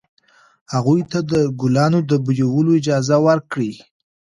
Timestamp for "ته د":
1.11-1.33